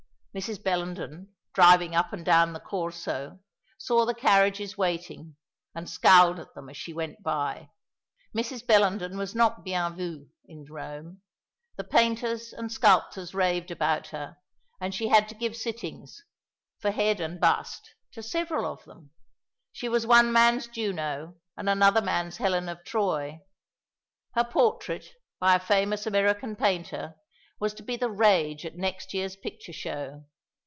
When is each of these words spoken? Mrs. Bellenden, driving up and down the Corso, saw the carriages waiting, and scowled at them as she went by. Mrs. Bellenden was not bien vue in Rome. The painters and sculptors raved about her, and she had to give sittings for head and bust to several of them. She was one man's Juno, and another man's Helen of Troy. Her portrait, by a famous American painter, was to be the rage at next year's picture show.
Mrs. 0.33 0.63
Bellenden, 0.63 1.27
driving 1.53 1.93
up 1.93 2.13
and 2.13 2.23
down 2.23 2.53
the 2.53 2.59
Corso, 2.61 3.41
saw 3.77 4.05
the 4.05 4.13
carriages 4.13 4.77
waiting, 4.77 5.35
and 5.75 5.89
scowled 5.89 6.39
at 6.39 6.55
them 6.55 6.69
as 6.69 6.77
she 6.77 6.93
went 6.93 7.21
by. 7.21 7.67
Mrs. 8.33 8.65
Bellenden 8.65 9.17
was 9.17 9.35
not 9.35 9.65
bien 9.65 9.93
vue 9.93 10.29
in 10.45 10.63
Rome. 10.69 11.19
The 11.75 11.83
painters 11.83 12.53
and 12.53 12.71
sculptors 12.71 13.33
raved 13.33 13.71
about 13.71 14.07
her, 14.11 14.37
and 14.79 14.95
she 14.95 15.09
had 15.09 15.27
to 15.27 15.35
give 15.35 15.57
sittings 15.57 16.23
for 16.79 16.91
head 16.91 17.19
and 17.19 17.37
bust 17.37 17.93
to 18.13 18.23
several 18.23 18.65
of 18.71 18.85
them. 18.85 19.11
She 19.73 19.89
was 19.89 20.07
one 20.07 20.31
man's 20.31 20.67
Juno, 20.67 21.35
and 21.57 21.67
another 21.69 22.01
man's 22.01 22.37
Helen 22.37 22.69
of 22.69 22.85
Troy. 22.85 23.41
Her 24.35 24.45
portrait, 24.45 25.09
by 25.41 25.55
a 25.55 25.59
famous 25.59 26.07
American 26.07 26.55
painter, 26.55 27.15
was 27.59 27.75
to 27.75 27.83
be 27.83 27.95
the 27.95 28.09
rage 28.09 28.65
at 28.65 28.75
next 28.75 29.13
year's 29.13 29.35
picture 29.35 29.71
show. 29.71 30.25